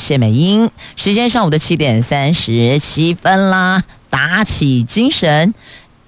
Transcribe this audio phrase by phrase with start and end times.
[0.00, 5.52] 谢美英，时间上午的七点三十七分啦，打起精神，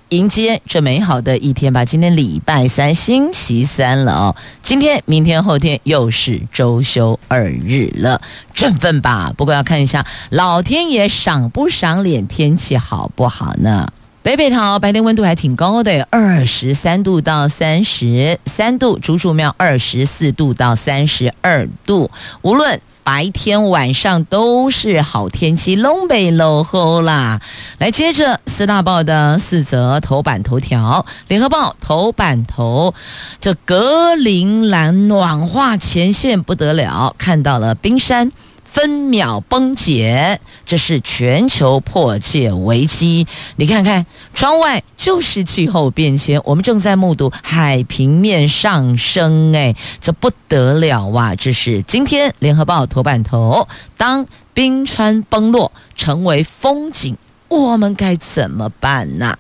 [0.09, 1.85] 迎接这美好的一天吧。
[1.85, 4.37] 今天礼拜三，星期三了哦。
[4.63, 8.19] 今天、明天、后天又是周休二日了，
[8.55, 9.31] 振奋吧！
[9.37, 13.87] 不过要看一下老天爷赏不赏脸，天气好不好呢？
[14.23, 22.81] 北北桃白天温度还挺高的，二十三度到三十三度，竹竹苗二十四度到三十二度，无论。
[23.05, 27.41] 白天晚上都是好天气，龙北落后啦。
[27.79, 31.05] 来，接着四大报的四则头版头条。
[31.29, 32.95] 联合报头版头，
[33.41, 38.31] 这格陵兰暖化前线不得了，看到了冰山。
[38.73, 43.27] 分秒崩解，这是全球迫切危机。
[43.57, 49.55] 你看看窗外，就是气候变迁，我们正在目睹海平面上升。
[49.55, 51.35] 哎，这不得了哇！
[51.35, 59.37] 这是今天联合报头版头，当冰川崩落成为风景，我们该怎么办呢？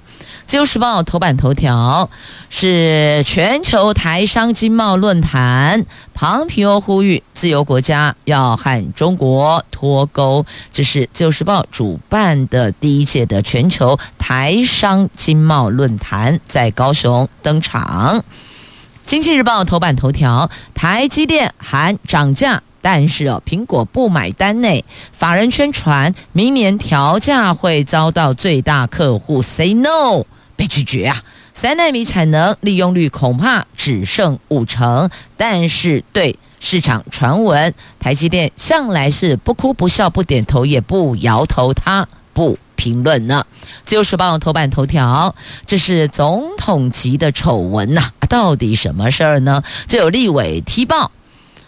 [0.46, 2.10] 自由时报头版头条
[2.50, 10.44] 是全球台商经贸论坛，庞皮欧呼吁自由国家要和中国脱钩。
[10.70, 18.22] 这是自由时报主办的第一届的全球台商经贸论坛在高雄登场。
[19.06, 24.84] 经济日报头版头条，台积电喊涨价，但是哦，苹果不买单呢。
[25.12, 30.26] 法人宣传明年调价会遭到最大客户 say no。
[30.54, 31.22] 被拒绝啊！
[31.54, 43.44] 三纳米产能利用率恐怕只剩五成，但是对市场传闻，台积电向来是不哭不笑不点头也不摇头，他不评论呢。
[43.82, 45.34] 自由时报头版头条，
[45.66, 49.62] 这是总统级的丑闻呐、到底什么事儿呢？
[49.88, 51.10] 这有立委踢爆。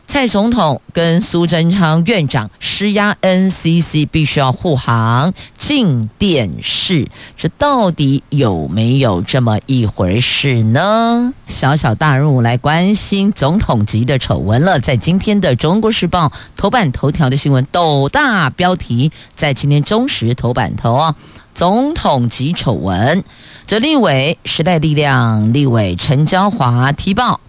[0.07, 11.35] 蔡总统跟苏贞昌院长施压 NCC 必须要护航静电视，这到底有没有这么一回事呢？
[11.49, 16.27] 小小大人物来关心总统级的丑闻了，在今天的《中国时报》
[16.57, 21.17] 头版头条的新闻，斗大标题，在今天中时头版头啊，
[21.57, 23.25] 总统级丑闻，
[23.67, 27.41] 这立委时代力量立委陈椒华踢爆。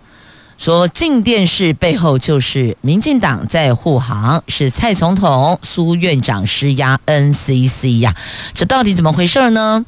[0.57, 8.15] 说静电视背后就是民进党在护航，是蔡总统、苏院长施压 NCC 呀，
[8.53, 9.85] 这到底怎么回事呢？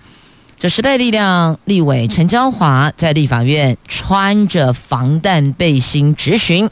[0.60, 6.70] 这时代力量立委陈椒华在立法院穿着防弹背心执询，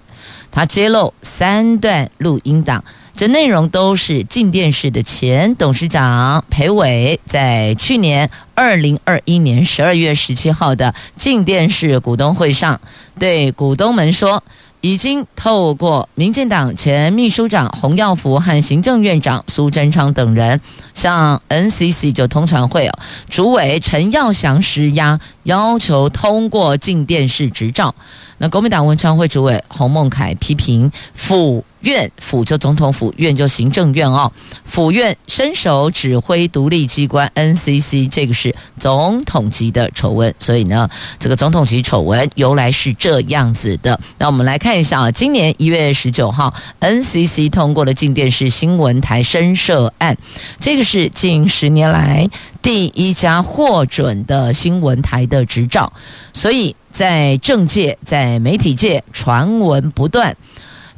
[0.51, 2.83] 他揭露三段录音档。
[3.15, 12.81] 这内容都是静电视的前董事长裴伟在去年二零二一年十二月十七号的静电视股东会上，
[13.17, 14.43] 对股东们说，
[14.81, 20.59] 已经透过民进党前秘书长洪耀福和行政院长苏贞昌等人，
[20.93, 22.99] 向 NCC 就通常会哦
[23.29, 27.95] 主委陈耀祥施压，要求通过静电视执照。
[28.39, 34.31] 那国民党文传会主委洪孟楷批评府院府就总统府院就行政院哦，
[34.65, 40.33] 府院伸手指挥独立机关 NCC，这个是总统级的丑闻。
[40.37, 43.99] 所以呢，这个总统级丑闻由来是这样子的。
[44.17, 50.17] 那我们来看一下啊，今年一月十九号，NCC 通过了静电视新闻台申设案，
[50.59, 52.27] 这个是近十年来
[52.61, 55.93] 第一家获准的新闻台的执照，
[56.33, 56.75] 所以。
[56.95, 60.33] 在政界，在媒体界，传闻不断。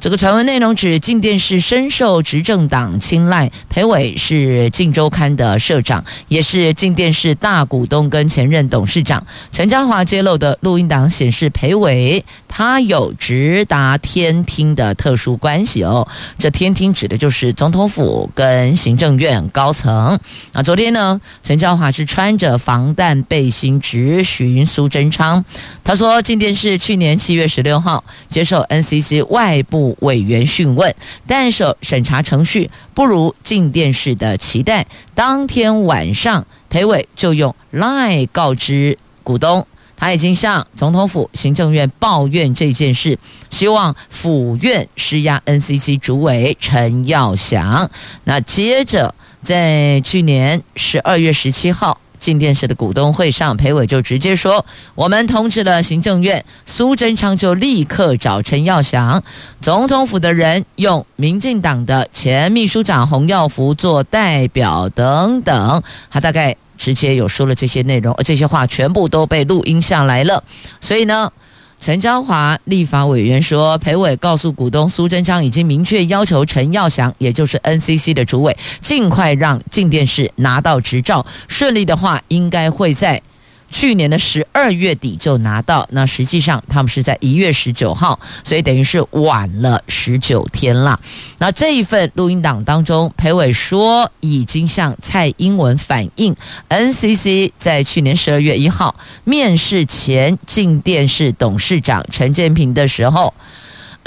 [0.00, 3.50] 这个传闻内容指，静电视深受执政党青睐。
[3.68, 9.26] 裴伟是《镜周刊》的社长，也是静电视大股东跟前任董事长。
[9.50, 16.06] 陈嘉华揭露的录音档显示，裴伟他有直达天听的特殊关系哦。
[16.38, 20.16] 这天听指的就是总统府跟行政院高层。
[20.52, 25.44] 啊，昨天呢，陈嘉华是穿着防弹背心直询苏贞昌。
[25.82, 29.87] 他说，静电视去年七月十六号接受 NCC 外部。
[30.00, 30.94] 委员讯问，
[31.26, 34.86] 但是审查程序不如静电视的期待。
[35.14, 43.18] 当天晚上，裴伟就用 LINE 告知股东，他已经向总统府行政院抱怨这件事，
[43.50, 47.90] 希望府院施压 NCC 主委陈耀祥。
[48.24, 52.00] 那接着在去年十二月十七号。
[52.18, 59.22] 进电视的股东会上，裴伟就直接说：“我们通知了行政院，苏贞昌就立刻找陈耀祥，
[59.60, 70.42] 总统府的人用民进党的前秘书长洪耀福做代表等等。”他大概直接有说了这些内容，这些话全部都被录音下来了。
[70.80, 71.32] 所以呢，
[71.80, 81.24] 陈昭华立法委员说，裴伟告诉股东苏贞昌，已经明确要求陈耀祥，也就是 NCC 的主委，尽快让镜电视拿到执照。
[81.46, 83.22] 顺利的话，应该会在。
[83.70, 90.98] 去年的十二月底就拿到，那实际上他们是在一月十九号，所以等于是晚了十九天了。
[91.38, 96.34] 那这一份录音档当中，裴伟说已经向蔡英文反映
[96.68, 98.94] ，NCC 在去年十二月一号
[99.24, 103.32] 面试前进电视董事长陈建平的时候。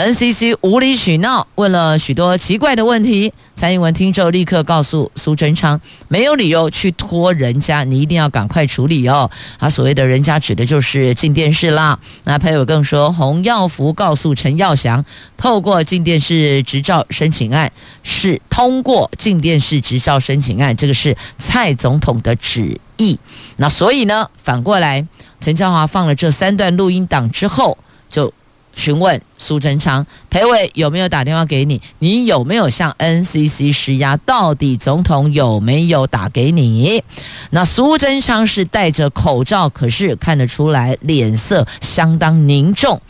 [0.02, 3.32] NCC 无理取闹，问了许多奇怪的问题。
[3.56, 9.30] 蔡英文听之后，立刻告诉苏贞昌，没有理由去拖人家，你一定要赶快处理哦。
[9.60, 12.00] 他所谓的人家指的就是进电视啦。
[12.24, 15.06] 那裴伟更说，洪耀福告诉陈耀祥，
[15.38, 17.72] 透过进电视执照申请案
[18.02, 23.20] 是通过进电视执照申请案，这个是蔡总统的旨意。
[23.58, 25.06] 那所以呢，反过来，
[25.40, 27.78] 陈昭华放了这三段录音档之后，
[28.10, 28.34] 就。
[28.74, 31.82] 询问苏贞昌，裴伟有没有打电话给你？
[32.00, 34.18] 你有没有向 NCC 施压？
[34.18, 37.04] 到底总统有没有打给你？
[37.52, 43.02] 那苏贞昌是戴着口罩，可是看得出来脸色相当凝重。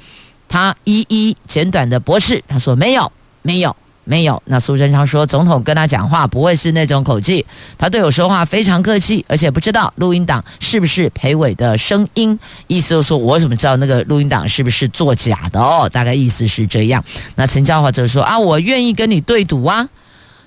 [0.49, 3.11] 他一一简短的驳斥，他说没有，
[3.41, 3.75] 没有。
[4.11, 7.45] 没有，那苏贞昌说，总统跟他讲话不会是那种口气，
[7.77, 12.37] 他对我说话非常客气，而且不知道录音档是不是裴伟的声音，
[12.67, 15.87] 意思就是说我怎么知道那个录音档是不是作假的哦？
[15.87, 17.01] 大概意思是这样。
[17.35, 19.87] 那陈昭华则说啊，我愿意跟你对赌啊，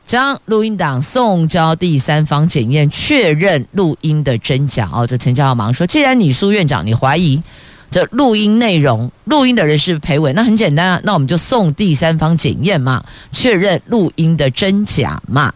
[0.04, 5.06] 将录音档送交第三方检验，确认录音的真假哦。
[5.06, 7.42] 这陈昭华忙说，既然你苏院长你怀疑。
[7.94, 15.52] 这录音内容，录音的人是裴伟，那很简单啊，那我们就送第三方检验嘛，确认录音的真假嘛。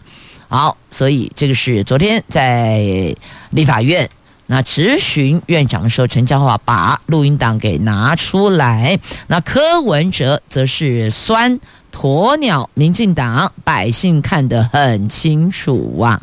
[0.46, 3.12] 好，所以这个是昨天在
[3.50, 4.08] 立法院
[4.46, 8.96] 那质询院长的时候，陈昭华把录音档给拿出来，
[9.26, 11.58] 那柯文哲则是酸
[11.92, 16.22] 鸵鸟，民进党百姓看得很清楚啊。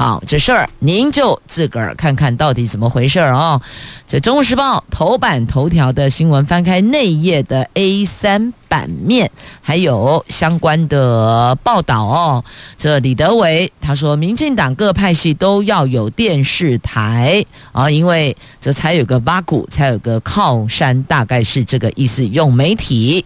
[0.00, 3.60] 好，这事儿您就自个儿看看到底怎么回事儿哦。
[4.08, 9.30] 这《中国时报》头版头条的新闻，翻开内页的 A 三版面，
[9.60, 12.42] 还有相关的报道哦。
[12.78, 22.26] 这李德维他说，民进党各派系都要有电视台啊，因为这才有个八股，才有个靠山，大概是这个意思。
[22.26, 23.22] 用媒体。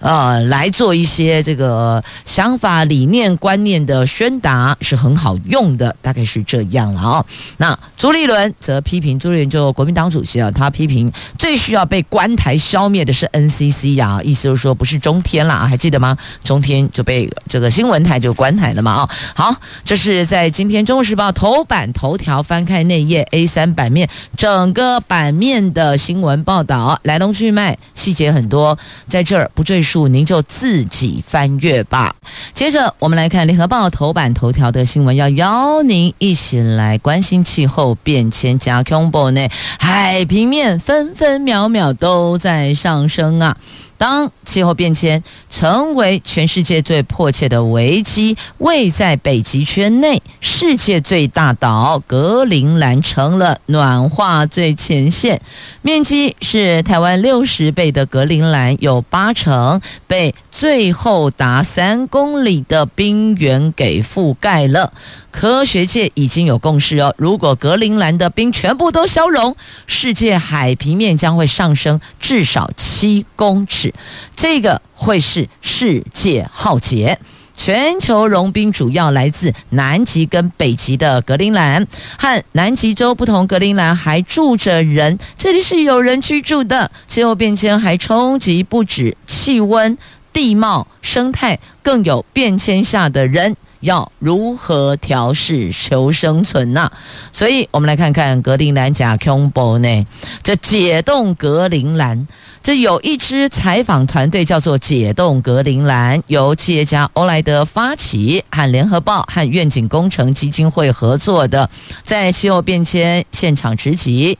[0.00, 7.24] 呃，来做一些这个想法、理念、观念的宣达是很好用的，大概是这样了啊、
[7.58, 16.16] 那朱立伦则批评，朱立伦就国民党主席啊，他批评最需要被关台消灭的是 NCC 呀、啊，意思就是说不是中天啦，还记得吗？
[16.42, 19.54] 中天就被这个新闻台就关台了嘛啊、好，
[19.84, 29.89] 这是在今天《中国时报》头版头条翻开内页 A 三版面，整个版面的新闻报道来龙去脉，细节很多，在这儿不赘述。
[30.08, 32.14] 您就自己翻阅吧。
[32.52, 38.58] 接着，我们来看《联合报》头版头条的新闻，要邀您一起来关心气候变迁。
[38.58, 43.56] 加 combo 呢，海平面分分秒秒都在上升啊！
[44.00, 55.42] 当气候变迁成为全世界最迫切的危机，位在北极圈内，世界最大岛格陵兰成了暖化最前线。
[55.82, 64.92] 面积是台湾六十倍的格陵兰，有八成被最后达三公里的冰原给覆盖了。
[65.30, 73.94] 科学界已经有共识哦，如果格陵兰的冰全部都消融，世界海平面将会上升至少七公尺，
[74.34, 77.18] 这个会是世界浩劫。
[77.56, 81.86] 全球融冰主要来自南极跟北极的格陵兰，
[82.18, 86.90] 和南极洲不同，格陵兰还住着人，这里是有人居住的。
[87.06, 89.98] 气候变迁还冲击不止气温、
[90.32, 93.56] 地貌、生态，更有变迁下的人。
[93.80, 96.92] 要如何调试求生存呢、
[97.32, 100.06] 所以我们来看看格陵兰假恐怖呢？
[100.42, 102.28] 这解冻格陵兰，
[102.62, 111.70] 这有一支采访团队叫做解冻格陵兰，由企业家欧莱德发起，和联合报和愿景工程基金会合作的，
[112.04, 114.38] 在气候变迁现场直击，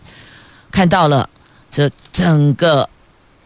[0.70, 1.26] 看到了
[1.70, 2.90] 这整个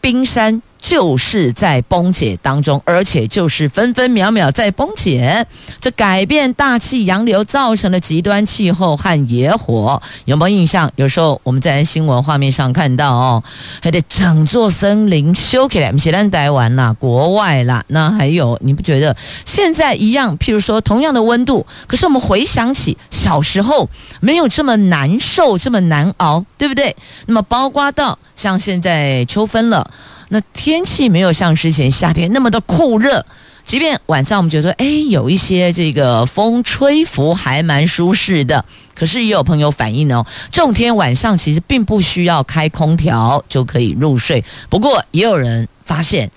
[0.00, 0.60] 冰山。
[0.84, 5.46] 就是在崩解当中，而且就是分分秒秒在崩解。
[5.80, 10.92] 这改变大气洋流造成的极端气候和野火，有没有印象？
[10.96, 13.42] 有时候我们在新闻画面上看到哦，
[13.82, 17.82] 还得整座森林修起来，不是咱台湾啦，国外啦。
[17.86, 20.36] 那还有，你不觉得现在一样？
[20.36, 23.88] 譬如说，同样的温度，可是我们回想起小时候，
[24.20, 26.94] 没有这么难受，这么难熬，对不对？
[27.24, 29.90] 那么包括到像现在秋分了。
[30.34, 33.24] 那天气没有像之前夏天那么的酷热，
[33.62, 38.64] 即便晚上我们觉得说，哎，有一些这个风吹拂还蛮舒适的，
[38.96, 44.44] 可是也有朋友反映哦，这种天晚上其实并不需要开空调就可以入睡。
[44.68, 46.28] 不过也有人发现，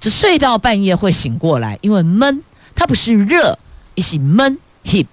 [0.00, 2.42] 这睡到半夜会醒过来，因为闷，
[2.74, 3.56] 它不是热，
[3.94, 5.06] 一是闷嘿。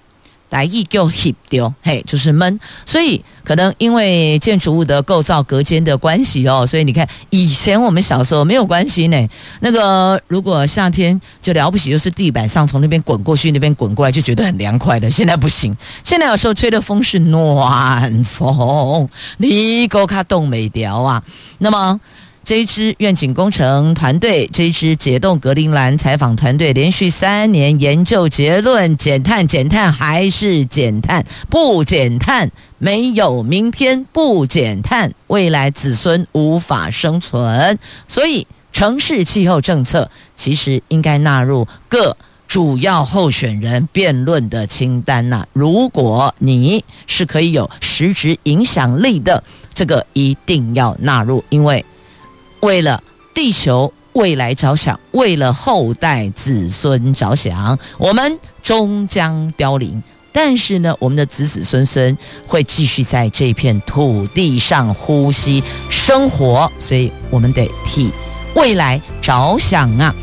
[0.53, 9.27] 来意就 heat 丢，嘿，就是闷，所以可能因为建筑物的构造隔间的关系哦，所以你看以前我们小时候没有关系呢。
[9.61, 15.09] 那个如果夏天就了不起，就是地板上从那边滚过去，那边滚过来就觉得很凉快的。
[15.09, 21.23] 现在不行，现在有时候吹的风是暖风，你够卡冻没掉啊。
[21.57, 21.99] 那么。
[22.45, 37.79] 这支愿景工程团队，这支解冻格陵兰采访团队，连续三年研究结论：减碳、减碳还是减碳，不减碳没有明天，不减碳未来子孙无法生存。
[38.09, 45.47] 所以，城市气候政策其实应该纳入各主要候选人辩论的清单呐。
[45.53, 49.41] 如果你是可以有实质影响力的，
[49.73, 51.85] 这个一定要纳入，因为。
[52.63, 53.03] 为了
[53.33, 60.01] 地球未来着想，为了后代子孙着想，我们终将凋零。
[60.31, 62.17] 但是呢，我们的子子孙孙
[62.47, 68.09] 会继续在这片土地上呼吸生活，所以我们得替。
[68.55, 70.13] 未来着想啊！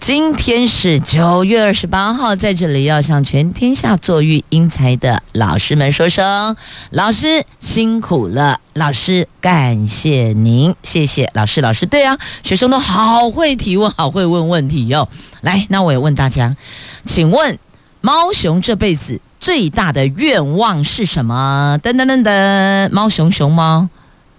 [0.00, 6.56] 今天是九月二十八号，在这里要向全天下做育英才的老师们说声：
[6.90, 11.60] 老师辛苦了，老师感谢您，谢谢老师。
[11.60, 15.08] 老师对啊，学生都好会提问，好会问问题哟。
[15.40, 16.56] 来，那我也问大家，
[17.04, 17.58] 请问
[18.00, 21.78] 猫熊这辈子最大的愿望是什么？
[21.82, 23.88] 噔噔噔噔，猫熊熊猫。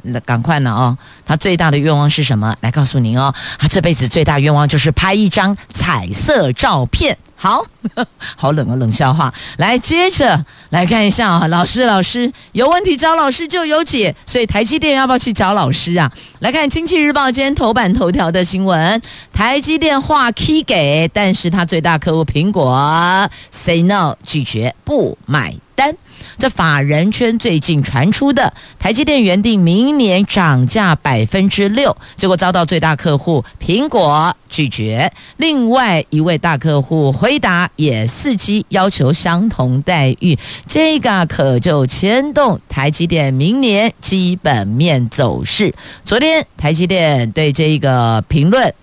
[0.03, 2.55] 那赶快呢哦，他最大的愿望是什么？
[2.62, 7.17] 来告诉您哦，他这辈子最大愿望就是拍一张彩色照片。
[7.36, 7.62] 好，
[8.38, 9.33] 好冷啊，冷笑话。
[9.57, 16.10] 来，接着来看一下啊，老师，老师有问题找老师就有解，所以台积电要不要去找老师啊？
[16.39, 19.01] 来看《经济日报》今天头版头条的新闻，
[19.33, 25.53] 台积电话 key 给，但是他最大客户苹果 say no 拒绝不买。
[26.37, 35.11] 这法人圈最近传出的台积电原定明年涨价百分之六，结果遭到最大客户苹果拒绝。
[35.37, 40.37] 另外一位大客户回答也伺机要求相同待遇，
[40.67, 45.73] 这个可就牵动台积电明年基本面走势。
[46.03, 48.73] 昨天台积电对这个评论。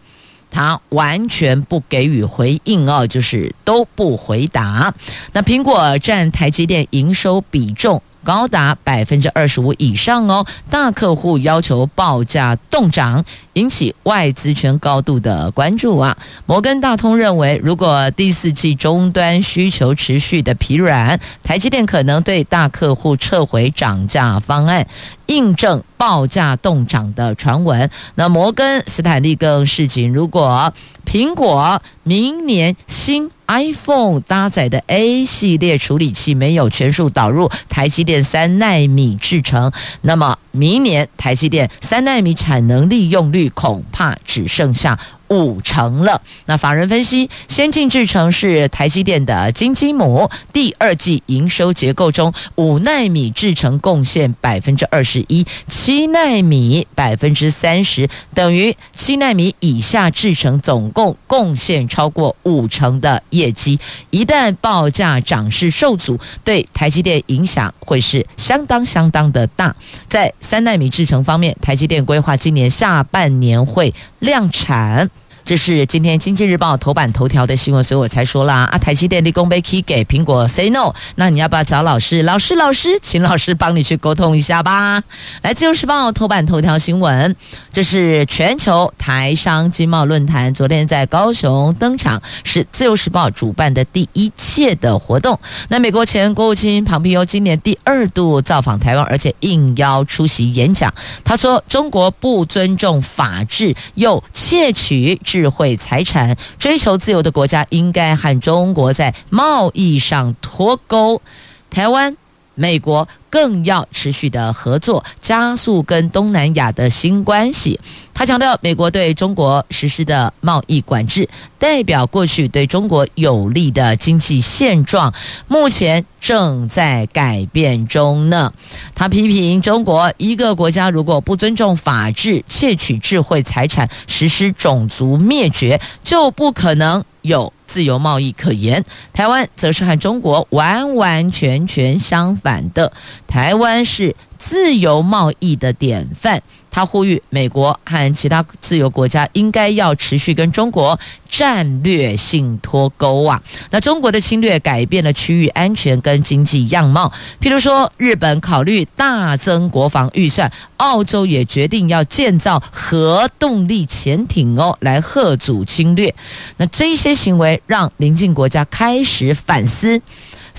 [0.50, 4.92] 他完全不给予回应啊，就是都不回答。
[5.33, 13.25] 那苹果占台积电营收比重高达百分之二十五以上哦，大客户要求报价动涨，
[13.55, 16.17] 引起外资圈高度的关注啊。
[16.47, 24.87] 摩根大通认为，如果第四季终端需求持续的疲软，台积电可能对大客户撤回涨价方案。
[25.27, 27.89] 印证报价动涨的传闻。
[28.17, 30.75] 那摩根斯坦利更示警，如果
[31.07, 44.99] 苹果明年新 iPhone 搭载的 A 系列处理器没有全数导入台积电三纳米制程，那么明年台积电三纳米产能利用率恐怕只剩下。
[45.30, 46.21] 五成了。
[46.47, 63.78] 那法人分析，先进制程是台积电的金鸡母，第二季营收结构中，五纳米制程贡献百分之二十一，七纳米百分之三十，等于七纳米以下制程总共贡献超过五成的业绩。
[64.11, 69.76] 一旦报价涨势受阻，对台积电影响会是相当相当的大。
[70.09, 75.11] 在三纳米制程方面，台积电规划今年下半年会量产。
[75.44, 82.23] 这是今天《经济日报》头版头条的新闻，所以我才说啦啊，台积电立功杯 key 给苹果 say no，那你要不要找老师？
[82.23, 85.02] 老师，老师，请老师帮你去沟通一下吧。
[85.42, 87.35] 来，《自由时报》头版头条新闻，
[87.73, 95.38] 这是全球台商经贸论坛，昨天在高雄登场，是《自由时报》主办的第一届的活动。
[95.68, 100.92] 那美国前国务卿庞皮欧今年第二度造访台湾，而且应邀出席演讲。
[101.25, 111.23] 他说：“中国不尊重法治，又窃取智慧财产，追求自由的国家应该和中国在贸易上脱钩。
[111.71, 112.17] 台湾、
[112.61, 117.81] 美国更要持续的合作，加速跟东南亚的新关系。”
[118.12, 121.26] 他强调，美国对中国实施的贸易管制，
[121.59, 125.14] 代表过去对中国有利的经济现状，
[125.49, 128.52] 目前正在改变中呢。
[128.95, 138.85] 他批评中国一个国家如果不尊重法治、窃取智慧财产、实施种族灭绝，就不可能有自由贸易可言。
[139.12, 142.93] 台湾则是和中国完完全全相反的，
[143.29, 146.42] 台湾是自由贸易的典范。
[146.73, 150.97] 他呼吁美国和其他自由国家应该要持续跟中国
[151.28, 153.42] 战略性脱钩啊！
[153.73, 166.14] 那中国的侵略改变了区域安全跟经济样貌，譬如说日本考虑大增国防预算，澳洲也决定要建造核动力潜艇哦，来贺阻侵略。
[166.56, 170.00] 那这些行为让邻近国家开始反思。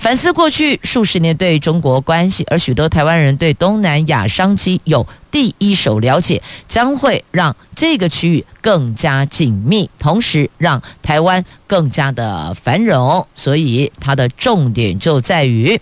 [0.02, 13.24] 反思过去数十年对中国关系，而许多台湾人对东南亚商机有第一手了解，将会让这个区域更加紧密，同时让台湾更加的繁荣。
[13.36, 15.80] 所以它的重点就在于，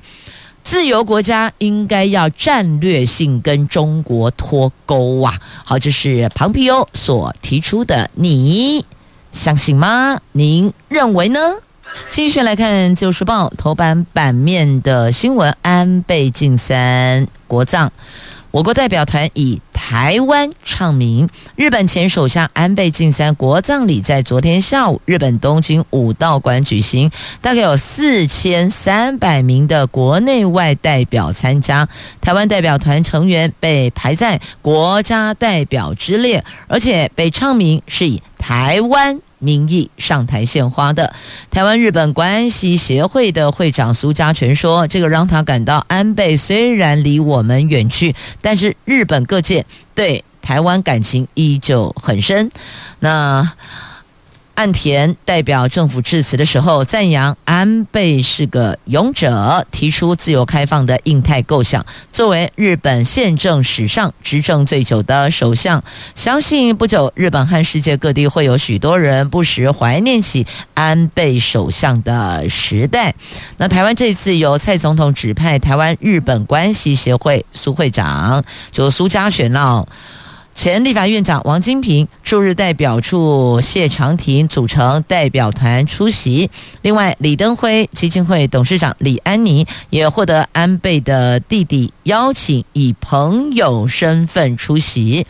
[0.62, 5.32] 自由国家应该要战略性跟中国脱钩啊！
[5.64, 8.84] 好，这是庞皮欧所提出的，你
[9.32, 10.20] 相信吗？
[10.32, 11.40] 您认为呢？
[12.10, 17.90] 继续来看《自由时报》头版版面的新闻：安倍晋三国葬，
[18.50, 21.28] 我国代表团以台湾唱名。
[21.56, 31.88] 日本前首相安倍晋三国葬礼在昨天下午，日本东京武道馆举行，大概有四千三百名的国内外代表参加。
[32.20, 39.20] 台湾代表团成员被排在国家代表之列，而且被唱名是以台湾。
[39.40, 41.12] 名义上台献花的
[41.50, 52.52] 台湾日本关系协会的会长苏家全说：“这个让他感到，安倍虽然离我们远去，但是日本各界对台湾感情依旧很深。”
[53.00, 53.50] 那。
[54.54, 61.84] 岸田代表政府致辞的时候，赞扬安倍是个勇者，提出自由开放的印太构想。
[62.12, 65.82] 作为日本宪政史上执政最久的首相，
[66.14, 73.14] 相信不久日本和世界各地会有许多人不时怀念起安倍首相的时代。
[73.56, 79.88] 那台湾这次由蔡总统指派台湾日本关系协会苏会长，就苏嘉全闹。
[80.62, 86.50] 前立法院长王金平驻日代表处谢长廷组成代表团出席，
[86.82, 95.26] 另外李登辉基金会董事长李安妮也获得安倍的弟弟邀请，以朋友身份出席。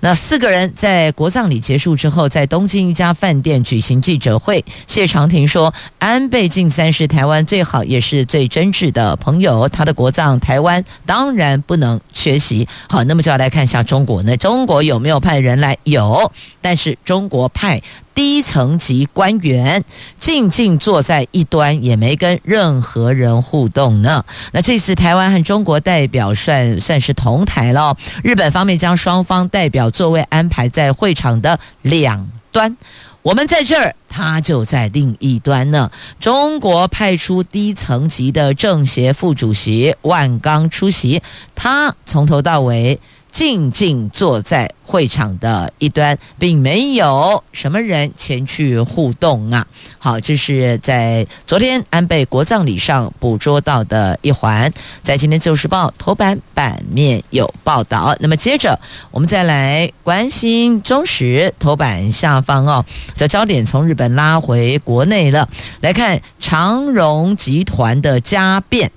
[0.00, 4.64] 那四个人在国葬礼结束之后，在东京一家饭店举行记者会。
[4.86, 14.36] 谢长廷说：“安倍晋三是台湾最好也是最真挚的朋友，他的国葬台湾当然不能缺席。”好，那么就要来看一下中国呢？
[14.36, 15.76] 中国有没有派人来？
[15.82, 16.30] 有，
[16.60, 17.82] 但是中国派。
[18.18, 19.84] 低层级官员
[20.18, 24.24] 静静坐在一端，也没跟任何人互动呢。
[24.50, 27.96] 那这次台湾和中国代表算算是同台了。
[28.24, 32.76] 日本方面将双方代表座位安排在会场的两端，
[33.22, 35.88] 我们在这儿，他就在另一端呢。
[36.18, 41.22] 中国派出低层级的政协副主席万钢出席，
[41.54, 42.98] 他从头到尾。
[43.38, 49.64] 静静坐在会场的一端，并没有什么人前去互动啊。
[49.96, 54.68] 好，这是在昨天安倍国葬礼上捕捉到的一环，
[55.04, 58.16] 在今天《自由时报》头版版面有报道。
[58.18, 58.80] 那么接着
[59.12, 65.48] 我们再来关心中时头版下方哦，这焦点从日本拉回国内了。
[65.80, 68.90] 来看长荣集团的家变，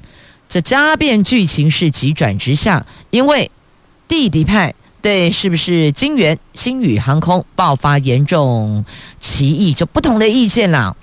[0.49, 3.51] 这家变剧情是急转直下，因为。
[4.11, 8.83] 弟弟派对是不是金圆星宇航空爆发严重
[9.21, 10.93] 歧义，就不同的意见啦。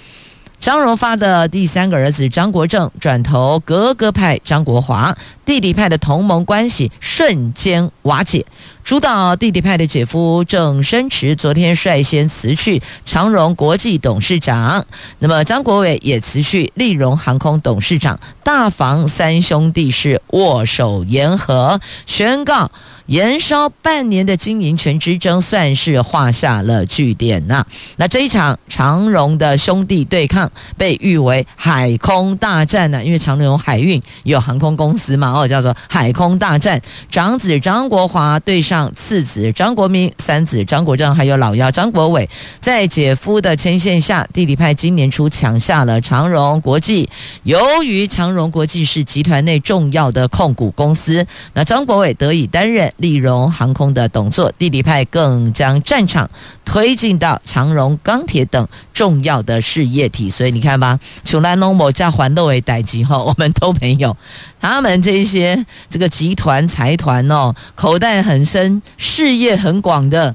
[0.60, 5.16] 张荣发的第三个儿子张国正转投格格派张国华，
[5.46, 8.44] 弟弟派的同盟关系瞬间瓦解。
[8.88, 14.86] 主导弟弟派的姐夫郑生池昨天率先辞去长荣国际董事长，
[15.18, 22.70] 那么张国伟也辞去立荣航空董事长，大房三兄弟是握手言和，宣告。
[23.08, 27.64] 延烧半年的经营权之争算是画下了句点呐。
[27.96, 36.78] 那这一场长荣的兄弟对抗被誉为海空大战呢，因为长荣海运有航空公司嘛，哦，叫做海空大战。
[37.10, 42.28] 长子张国华对上次子张国明，三子张国政还有老幺张国伟，
[42.60, 47.08] 在姐夫的牵线下，弟弟派今年初抢下了长荣国际。
[47.44, 52.92] 由于长荣国际是集团内重要的控股公司，那张国伟得以担任。
[52.98, 56.28] 利荣航空的董座，弟弟派更将战场
[56.64, 64.16] 推进到长荣钢铁等重要的事业体，所以你看吧，从来龙某家环路为代级后，我们都没有
[64.60, 70.34] 他们这些这个集团财团哦，口袋很深，事业很广的。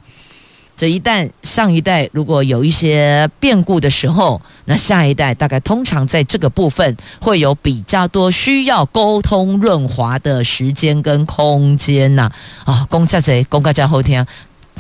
[0.75, 12.31] 这一旦上一代如果有一些变故的时候，那下一代大概通常在这个部分会有比较多需要沟通润滑的时间跟空间呐。
[12.65, 14.25] 啊，公家贼，公家在后天。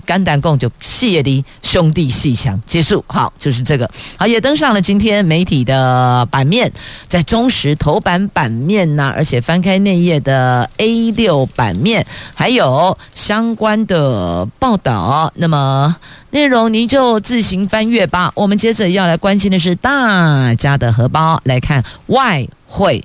[0.05, 6.71] 肝胆共就谢的兄弟鬩墙结束，好，就是这个，好，也登上了今天媒体的版面，
[7.07, 15.31] 在中时头版版面呐、而且翻开内页的 A 六版面，还有相关的报道。
[15.35, 15.95] 那么
[16.31, 18.31] 内容您就自行翻阅吧。
[18.35, 23.03] 我们接着要来关心的是大家的荷包，来看外汇。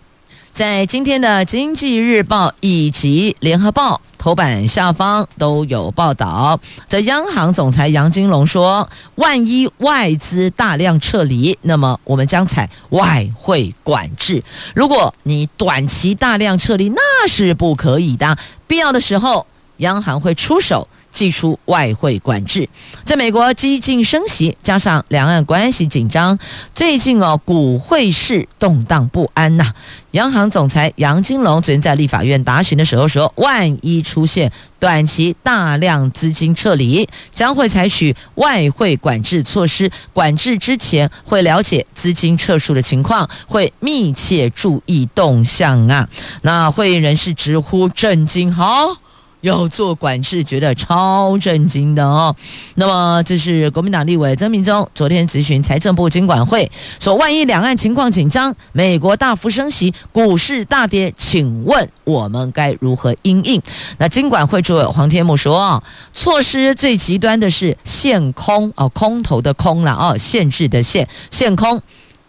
[0.59, 6.59] 在今天的《经济日报》以及《联合报》头版下方都有报道。
[6.89, 14.43] 这央行总裁杨金龙说：“万一外资大量撤离，那么我们将采外汇管制。
[14.75, 18.37] 如果你短期大量撤离，那是不可以的。
[18.67, 22.69] 必要的时候，央行会出手。”祭出外汇管制，
[23.05, 26.39] 在美国激进升息，加上两岸关系紧张，
[26.75, 29.73] 最近哦，股汇市动荡不安呐、
[30.13, 39.91] 央行总裁杨金龙昨天在立法院答询的时候说，万一出现短期大量资金撤离，将会采取外汇管制措施。
[40.13, 46.09] 管制之前会了解资金撤出的情况，会密切注意动向啊。
[46.43, 48.99] 那会议人士直呼震惊，好。
[49.41, 52.35] 要做管制，觉得超震惊的哦。
[52.75, 63.63] 那么，这是国民党立委曾铭宗昨天质询财政部经管会，说万一两岸情况紧张，美国大幅升息，股市大跌，请问我们该如何应应？
[63.99, 71.81] 那经管会主委黄天牧说，措施最极端的是限空哦，空头的空了哦，限制的限，限空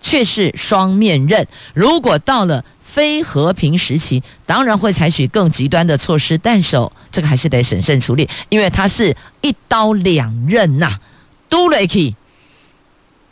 [0.01, 1.47] 却是双面刃。
[1.73, 2.63] 如果到了
[2.99, 6.75] 非和平时期，当然会采取更极端的措施，但是
[7.09, 10.99] 这个还是得审慎处理，因为它是一刀两刃呐、啊，
[11.47, 12.13] 都雷克。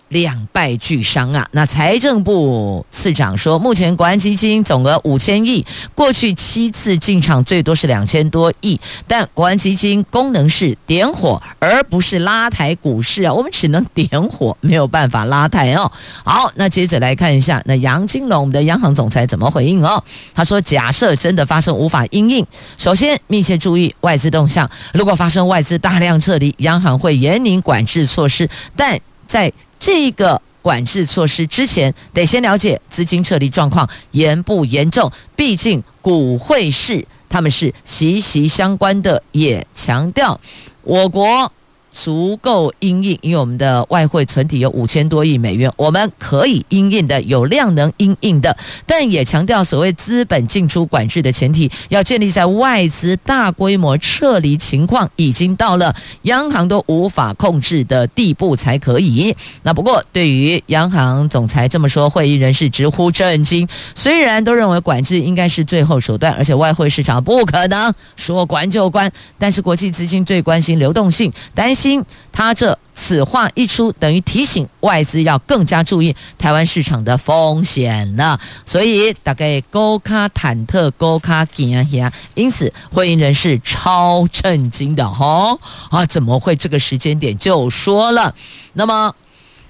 [0.09, 1.47] 两败俱伤啊！
[1.51, 13.33] 那财政部次长说，目前国安基金总额五千亿，过去七次进场最多是两千多亿，但国安基金功能是点火，而不是拉抬股市啊。
[13.33, 15.91] 我们只能点火，没有办法拉抬哦。
[16.23, 20.01] 好，那接着来看一下，那杨金龙我们的央行总裁怎么回应哦？
[20.33, 22.45] 他说，假设真的发生无法因应，
[22.77, 35.11] 首先密切注意外资动向，如果发生外资大量撤离，央行会严厉管制措施，但在这个管制措施之前，得先了解资金撤离状况严不严重。
[35.35, 40.39] 毕竟股汇市他们是息息相关的，也强调
[40.81, 41.51] 我国。
[41.97, 48.55] 足够因应，因为我们的外汇存底有五千多亿美元，我们可以因应的，有量能因应的，
[48.85, 59.35] 但也强调所谓资本进出管制的前提，要建立在外资大规模撤离情况已经到了央行都无法控制的地步才可以。
[59.63, 63.67] 那不过，对于央行总裁这么说，会议人士直呼震惊。
[63.95, 71.86] 虽然都认为管制应该是最后手段，而且外汇市场不可能说关就关，但是国际资金最关心流动性，担心。
[72.31, 78.39] 他这此话一出，等于提醒外资要更加注意台湾市场的风险了。
[78.65, 85.57] 所以大概高卡忐忑，高卡惊吓，因此会议人士超震惊的哈
[85.89, 86.05] 啊！
[86.05, 88.33] 怎么会这个时间点就说了？
[88.73, 89.13] 那么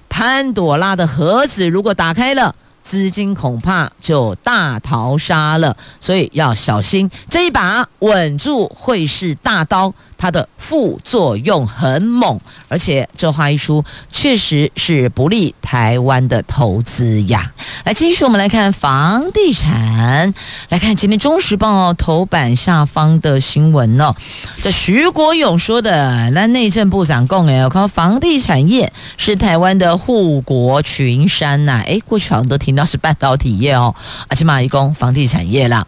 [0.08, 5.76] 潘朵拉的盒子如果打开了，资金恐怕就大逃杀了。
[6.00, 9.92] 所以要小心这一把稳住会是大刀。
[10.18, 17.52] 它的副作用很猛，而且这话一出，确实是不利台湾的投资呀。
[17.84, 20.34] 来，继续我们来看房地产，
[20.68, 24.14] 来看今天《中时报》头版下方的新闻哦。
[24.60, 31.84] 这徐国勇说的，那内政部长讲哎，靠房地产业是台湾的护国群山呐。
[31.86, 33.94] 哎，过去好像都听到是半导体业哦，
[34.26, 35.86] 啊，起码一共房地产业啦。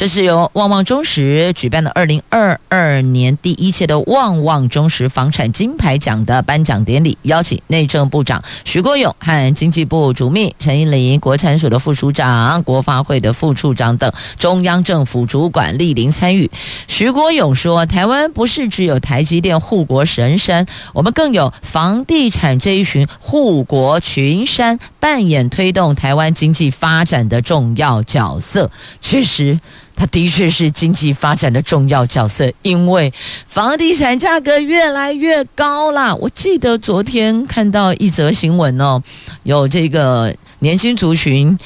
[0.00, 16.50] 这是由旺旺中时举办的二零二二年第一届的旺旺中时房产金牌奖的颁奖典礼，邀请内政部长徐国勇和经济部主秘陈怡林、国产署的副署长、国发会的副处长等中央政府主管莅临参与。
[16.88, 28.70] 徐国勇说：“台湾不是只有台积电护国神山，我们更有房地产这一群护国群山，扮演推动台湾经济发展的重要角色。”
[29.02, 29.60] 确实。
[30.00, 33.12] 它的确是经济发展的重要角色，因为
[33.46, 36.14] 房地产价格越来越高啦。
[36.14, 39.02] 我记得昨天看到一则新闻哦，
[39.42, 41.58] 有这个年轻族群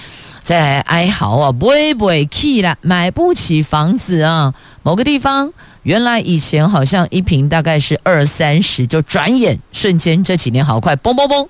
[0.42, 4.52] 在哀嚎啊，不不会气了，买不起房子啊。
[4.82, 5.52] 某个地方
[5.84, 11.46] 原来以前好像一平大概是二三十，就转眼瞬间这几年好快，嘣嘣嘣，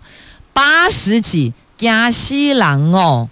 [0.53, 3.31] 八十几加西郎哦。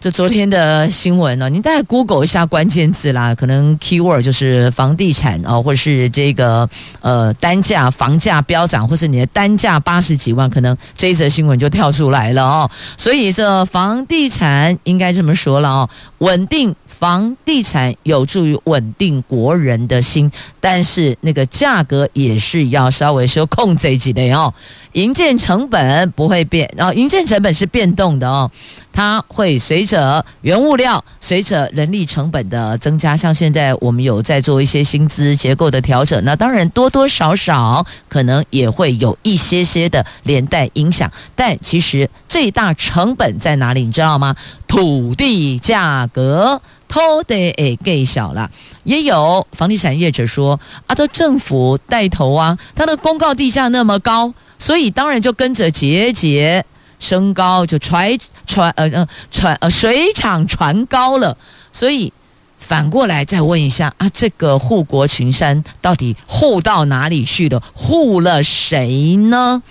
[0.00, 12.70] 这昨天的新闻呢，你大概 Google 一下关键字啦，可能 keyword 就是房地产哦，或是这个呃单价房价飙涨，或是你的单价八十几万，可能这一则新闻就跳出来了哦。
[12.96, 16.72] 所以这房地产应该这么说了哦，稳定。
[16.86, 24.52] 房地产有助于稳定国人的心，但是那个价格也是要稍微说控制几的哦。
[24.94, 28.50] 营建成本不会变，然后营建成本是变动的哦，
[28.98, 33.16] 它会随着原物料、随着人力成本的增加。
[33.16, 41.08] 像现在我们有在做一些薪资结构的调整，那当然多多少少可能也会有一些些的连带影响。
[41.36, 43.84] 但其实最大成本在哪里？
[43.84, 44.34] 你知道吗？
[44.66, 46.60] 土地价格。
[46.88, 48.50] 偷得诶，给小了，
[48.82, 56.64] 也有房地产业者说啊，这政府带头啊，他的公告地价那么高，所以当然就跟着节节
[56.98, 61.36] 升高，就船船呃呃船呃水涨船高了。
[61.72, 62.12] 所以
[62.58, 67.62] 反过来再问一下啊，这个护国群山到底护到哪里去了？
[67.72, 69.62] 护了谁呢？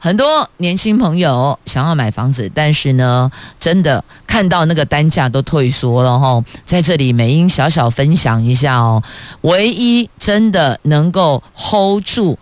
[0.00, 3.28] 很多年轻朋友想要买房子，但是呢，
[3.58, 6.40] 真的看到那个单价都退缩了哈。
[6.64, 9.02] 在这里，美英小小分享一下哦，
[9.40, 12.38] 唯一真的能够 hold 住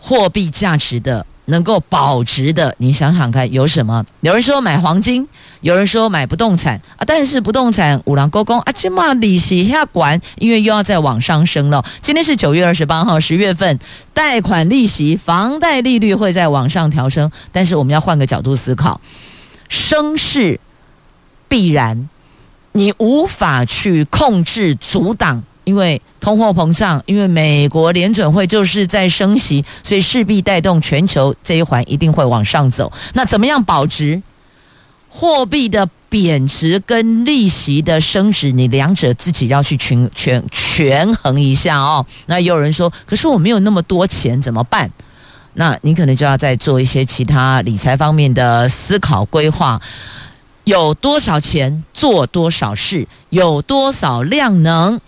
[0.00, 1.26] 货币价值的。
[1.48, 4.04] 能够保值的，你想想看有什么？
[4.20, 5.26] 有人说买黄金，
[5.60, 11.84] 有人说买不动产啊，但是不动产五郎高工啊，起码利息要管，因为又要再往上升了。
[12.00, 13.78] 今天是九月二十八号，十月份
[14.12, 19.00] 贷款利息、房贷利率会再往上调升，但是我们要换个角度思考，
[19.68, 20.60] 升势
[21.48, 22.08] 必然，
[22.72, 25.42] 你无法去控制阻挡。
[25.68, 32.90] 因为通货膨胀，因为美国联准会就是在升息，所以势必带动全球这一环一定会往上走。
[33.12, 34.22] 那怎么样保值？
[35.10, 42.06] 货币的贬值跟利息的升值，你两者自己要去权权权衡一下哦。
[42.24, 44.90] 那也有人说，可是我没有那么多钱，怎么办？
[45.52, 49.78] 那你可能就要再做一些其他理财方面的思考规划。
[50.64, 54.98] 有多少钱做多少事，有多少量能。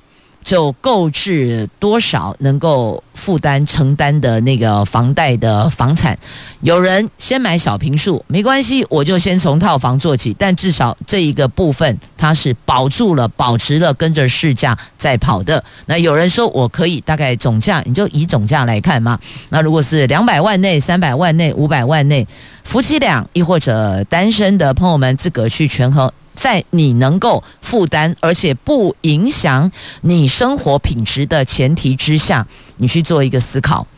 [0.42, 6.18] 就购置多少能够负担承担的那个房贷的房产，
[6.62, 15.62] 有人先买小平数没关系，我就先从套房做起，但至少这一个部分它是保住了、保值了，跟着市价在跑的。
[15.86, 19.18] 那有人说我可以大概总价，你就以总价来看嘛。
[19.50, 22.26] 那如果是两百万内、三百万内、五百万内，
[22.70, 26.12] 夫妻俩亦或者单身的朋友们自个去权衡。
[26.34, 33.88] 在你能够负担，而且不影响你生活品质的前提之下，你去做一个思考。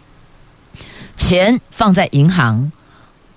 [1.14, 2.72] 钱放在银行。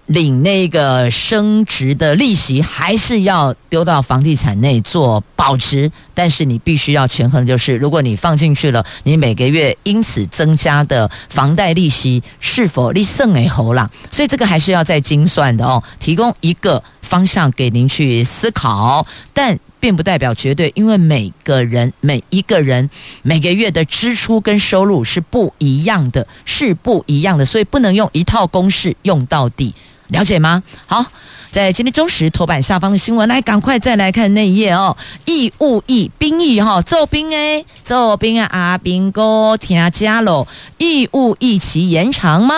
[0.08, 13.90] 领那个升值的利息，还是要丢到房地产内做保值，但是你必须要权衡，就是如果你放进去了，你每个月因此增加的房贷利息是否利胜诶侯啦？
[14.12, 15.82] 所以这个还是要再精算的哦。
[16.00, 22.88] 提供一个方向给您去思考，但并不代表绝对，因为每个人每一个人
[23.24, 29.74] 每个月的支出跟收入是不一样的，是不一样的，所以不能用一套公式用到底。
[30.08, 30.64] 了解吗？
[30.86, 31.06] 好。
[31.52, 34.98] 在今天中时头版下方的新闻，来赶快再来看内页哦。
[35.24, 40.46] 义务役兵役哈，做兵诶，做兵啊，阿兵哥听家喽。
[40.78, 42.54] 义务役期延长吗？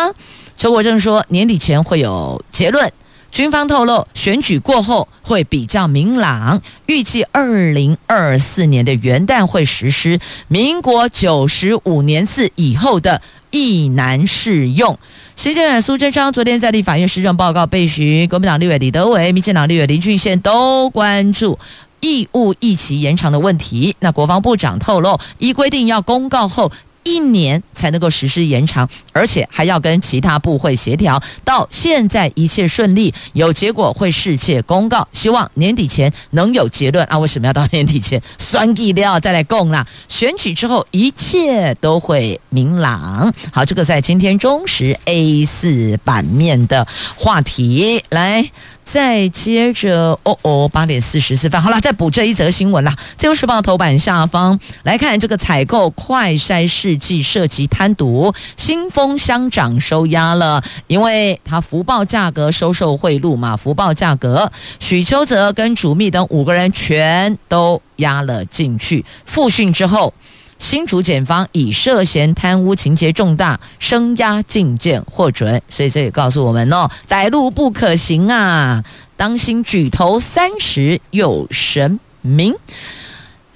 [0.57, 2.91] 邱国正说年底前会有结论。
[3.29, 14.97] 军方透露，选举过后会比较明朗，预计二零二四年的元旦会实施民国九十五年次以后的役男适用。
[15.38, 21.60] 行政院苏贞昌昨天在立法院施政报告被询，国民党立委李德伟、民进党立委林俊宪都关注
[22.00, 23.95] 义务役期延长的问题。
[24.00, 26.71] 那国防部长透露，依规定要公告后。
[27.07, 31.23] 一年才能够实施延长，而且还要跟其他部会协调。
[31.45, 37.17] 到现在一切顺利，有结果会适切公告，希望年底前能有结论啊！
[37.17, 38.21] 为什么要到年底前？
[38.37, 39.87] 算计了再来供啦。
[40.09, 43.33] 选举之后一切都会明朗。
[43.53, 48.51] 好，这个在今天中时 A 四版面的话题来。
[48.88, 52.95] 再接着，哦哦，八点四十四分，好了，再补这一则新闻啦。
[53.17, 70.13] 自由时报头版下方来看，这个采购快筛试剂涉及贪渎，新丰乡长收押了，因为他福报价格收受贿赂嘛，福报价格，许秋泽跟主秘等五个人全都押了进去，复讯之后。
[70.59, 78.83] 新竹检方以涉嫌贪污情节重大，声押禁见获准，所以这也告诉我们哦，歹路不可行啊！
[79.15, 82.53] 当心举头三尺有神明。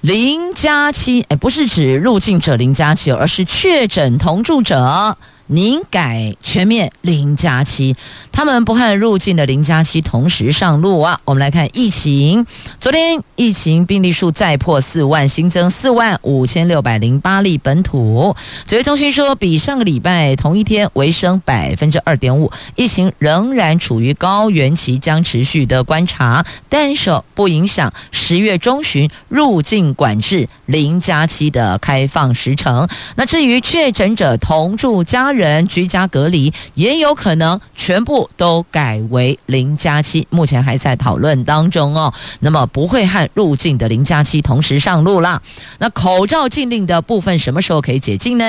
[0.00, 5.16] 零加七，哎，不是指入境者零加七，而是确诊同住者。
[5.52, 7.94] 您改全面零加七，
[8.32, 11.20] 他们不和入境的零加七同时上路啊！
[11.26, 12.46] 我们来看疫情，
[12.80, 18.34] 昨天疫情病例数再破四万，新增四万五千六百零八例本土。
[18.66, 32.88] 指挥中心说，比上个礼拜同一天微升百分之二点五，疫情仍然处于高原期，将持续的观察，但是不影响十月中旬入境管制零加七的开放时程。
[33.16, 35.41] 那至于确诊者同住家人。
[35.48, 42.12] 人居家隔离也有可能全部都改为零加七，目前还在讨论当中哦。
[42.40, 45.40] 那么不会和入境的零加七同时上路啦。
[45.78, 48.44] 那口罩禁令的部分什么时候可以解禁呢？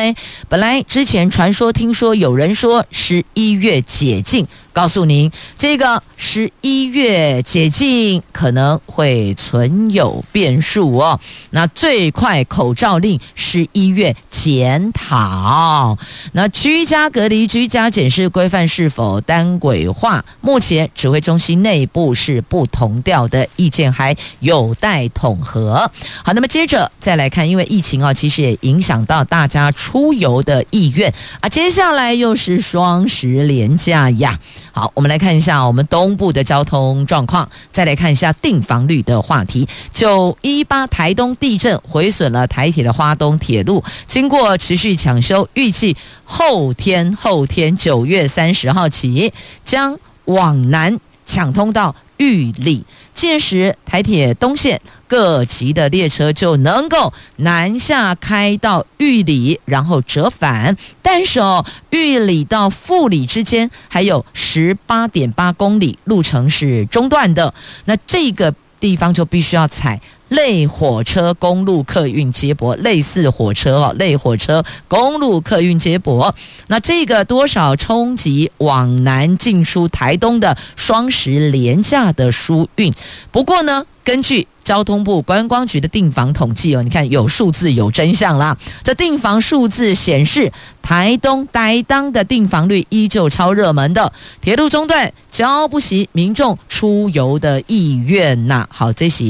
[0.48, 4.48] 本来之前传说听说有人说十一月解禁。
[4.74, 11.20] 告诉您，这个十一月解禁可能会存有变数哦。
[11.52, 15.96] 那最快口罩令十一月检讨。
[16.32, 20.26] 那居家隔离、居家检视规范是否单轨化？
[20.42, 25.90] 目前指挥中心内部是不同调的意见，还有待统合。
[26.24, 31.48] 好，那么接着再来看，因为疫情啊，其实也影响到大家出游的意愿啊。
[31.48, 34.40] 接下来又是双十连假呀。
[34.76, 39.68] 好，我们来看一下我们东部的交通状况，再来看一下订房率的话题。
[39.94, 49.32] 九一八台东地震毁损了台铁的花东铁路，经过持续抢修，预计后天后天九月三十号起
[49.64, 52.84] 将往南抢通到玉里，
[53.14, 54.82] 届时台铁东线。
[55.14, 60.76] 各级的列车就能够南下开到玉里，然后折返。
[61.04, 67.54] 但是哦，玉里到富里之间还有十八点八公里路程是中断的，
[67.86, 70.02] 那这个地方就必须要踩。
[70.30, 76.34] 类火车公路客运接驳，类似火车哦，类火车公路客运接驳，
[76.70, 82.92] 那这个多少冲击往南进出台东的双十连假的疏运？
[83.32, 88.58] 不过呢，根据交通部观光局的订房统计哦，你看有数字有真相啦。
[88.84, 98.68] 这订房数字显示，台东台当的订房率依旧超热门的，铁路中断浇不起民众出游的意愿呐。
[98.72, 99.24] 好，这是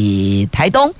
[0.52, 0.94] 台东。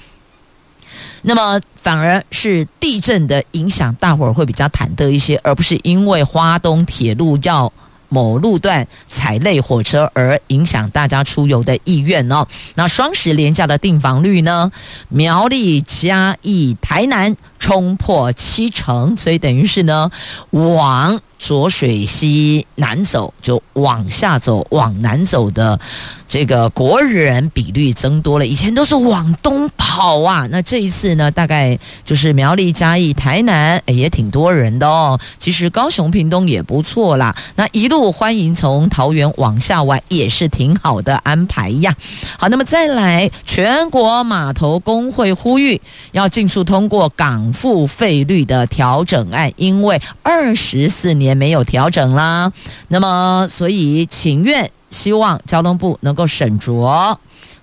[1.22, 7.72] 那么反而是地震的影响，大伙儿会比较忐忑一些，而不是因为花东铁路要。
[8.14, 12.46] 某路段踩累火车而影响大家出游的意愿哦。
[12.76, 14.72] 那双十廉价的订房率呢？
[15.10, 20.12] 苗栗、嘉义、台南冲破七成，所以等于是呢，
[20.52, 25.78] 往浊水溪南走，就往下走，往南走的。
[26.26, 30.48] 这个国人比率增多了，以前都是往东跑啊。
[30.50, 35.20] 那这一次呢，大概就是苗栗、嘉义、台南，哎，也挺多人的哦。
[35.38, 37.36] 其实高雄、屏东也不错啦。
[37.56, 41.96] 那一路欢迎从桃园往下玩，也是挺好的安排呀。
[42.40, 45.80] 好，那么再来，全国码头工会呼吁
[46.14, 52.52] 要尽速通过港付费率的调整案，因为二十四年没有调整啦。
[52.88, 54.70] 那么，所以请愿。
[54.92, 57.18] 希望交通部能够审酌，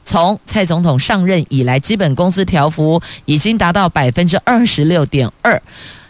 [0.04, 5.62] 从蔡总统上任以来，基本工资调幅已经达到百分之二十六点二。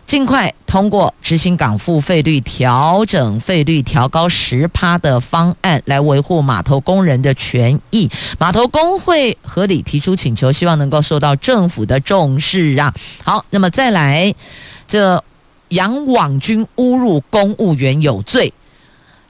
[0.07, 8.11] 尽快通过执行港付费率调整费率调高十趴的方案，来维护码头工人的权益。
[8.39, 12.95] 码头工会合理提出请求，希望能够受到政府的重视啊。
[13.23, 14.35] 好，那么再来，
[14.89, 15.23] 这
[15.71, 18.53] 杨网军侮辱公务员有罪，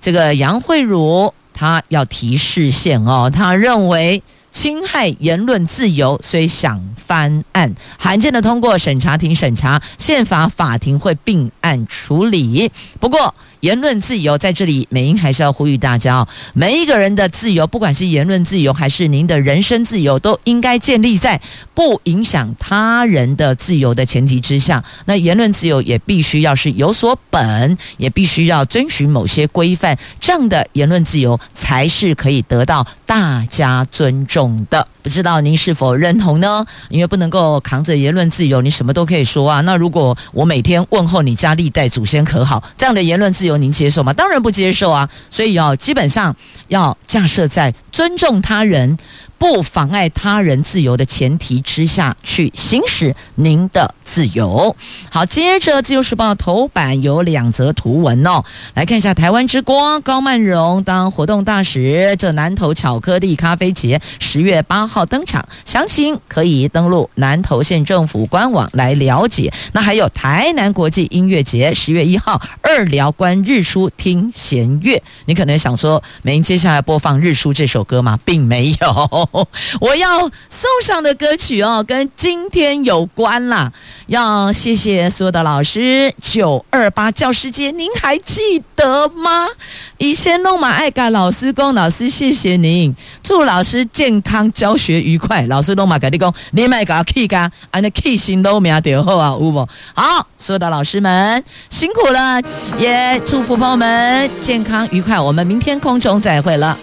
[0.00, 4.22] 这个杨慧茹他要提示宪哦，他认为。
[4.52, 12.68] 侵害言论自由，所以想翻案，罕见的通过审查庭审查，宪法法庭会并案处理。
[12.98, 21.40] 不过，言论自由在这里，美英还是要呼吁大家哦，每一个人的自由，不管是言论自由还是您的人身自由，都应该建立在
[21.74, 24.82] 不影响他人的自由的前提之下。
[25.04, 34.86] 那言论自由也必须要是有所本，也必须要遵循某些规范，这样的言论自由才是可以得到大家尊重的。
[35.02, 36.62] 不知道您是否认同呢？
[36.90, 39.62] 因为不能够扛着言论自由，你什么都可以说啊。
[39.62, 44.12] 那如果我每天问候你家历代祖先可好，这样的言论自由由您接受吗？
[44.12, 45.08] 当然不接受啊。
[45.28, 46.34] 所以要基本上
[46.68, 48.96] 要架设在尊重他人，
[49.40, 54.76] 不妨碍他人自由的前提之下去行使您的自由。
[55.10, 69.50] 好，接着《自由时报》头版有两则图文哦，来看一下台湾之光高曼荣当活动大使，这南投巧克力咖啡节十月八号登场，详情可以登录南投县政府官网来了解。
[69.72, 78.18] 那还有台南国际音乐节十月一号二寮观日出听弦乐，你可能想说，您接下来播放《日出》这首歌吗？
[78.26, 79.29] 并没有。
[79.80, 80.18] 我要
[80.48, 83.72] 送上的歌曲哦，跟今天有关啦。
[84.08, 89.46] 要谢谢所有的老师，九二八教师节，您还记得吗？
[89.98, 95.42] 以前弄马爱嘎老师公老师，谢谢您，祝老师健康教学愉快。
[95.46, 99.68] 老师弄马嘎地公，你买个 K 嘎，安的 K 心都没掉好啊，有无？
[99.94, 102.42] 好，所有的老师们辛苦了，
[102.78, 105.20] 也祝福朋友们健康愉快。
[105.20, 106.80] 我们明天空中再会了。